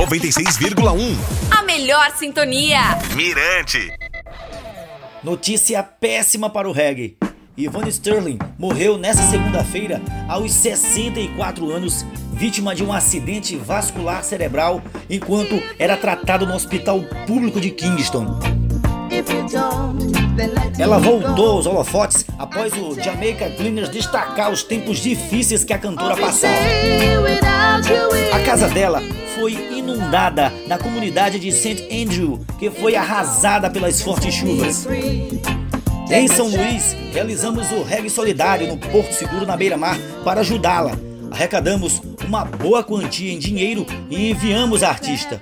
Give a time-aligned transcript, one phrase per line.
[0.00, 1.14] 96,1.
[1.50, 2.80] A melhor sintonia.
[3.14, 3.92] Mirante.
[5.22, 7.18] Notícia péssima para o reggae.
[7.54, 15.62] Yvonne Sterling morreu nesta segunda-feira aos 64 anos, vítima de um acidente vascular cerebral enquanto
[15.78, 18.40] era tratado no hospital público de Kingston.
[20.78, 26.16] Ela voltou aos holofotes após o Jamaica Cleaners destacar os tempos difíceis que a cantora
[26.16, 26.54] passava.
[28.32, 29.02] A casa dela
[29.34, 31.88] foi inundada na comunidade de St.
[31.90, 34.86] Andrew, que foi arrasada pelas fortes chuvas.
[36.10, 40.92] Em São Luís, realizamos o reggae solidário no Porto Seguro na beira-mar para ajudá-la.
[41.30, 45.40] Arrecadamos uma boa quantia em dinheiro e enviamos a artista.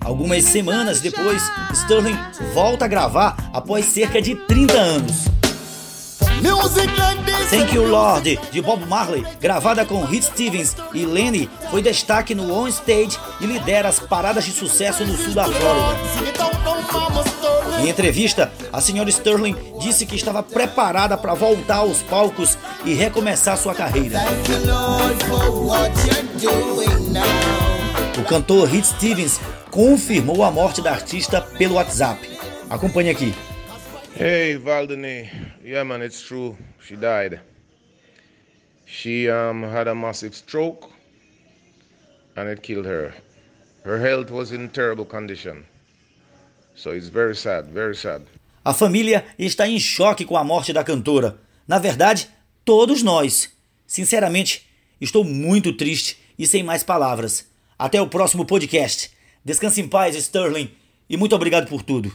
[0.00, 2.16] Algumas semanas depois, Sterling
[2.54, 5.39] volta a gravar após cerca de 30 anos.
[7.50, 12.52] Thank You Lord, de Bob Marley, gravada com Hit Stevens e Lenny, foi destaque no
[12.54, 15.98] On Stage e lidera as paradas de sucesso no sul da Flórida.
[17.80, 23.58] Em entrevista, a senhora Sterling disse que estava preparada para voltar aos palcos e recomeçar
[23.58, 24.18] sua carreira.
[28.18, 32.30] O cantor Hit Stevens confirmou a morte da artista pelo WhatsApp.
[32.68, 33.34] Acompanhe aqui.
[34.18, 35.49] Hey, Valdene.
[35.62, 36.56] Yeah, man, it's true.
[36.86, 37.40] She died.
[38.86, 40.90] She um, had a massive stroke
[42.36, 43.14] and it killed her.
[43.84, 45.64] Her health was in terrible condition.
[46.74, 48.22] So it's very sad, very sad.
[48.64, 51.38] A família está em choque com a morte da cantora.
[51.68, 52.28] Na verdade,
[52.64, 53.50] todos nós.
[53.86, 54.66] Sinceramente,
[55.00, 57.46] estou muito triste e sem mais palavras.
[57.78, 59.10] Até o próximo podcast.
[59.44, 60.70] Descanse em paz, Sterling,
[61.08, 62.14] e muito obrigado por tudo.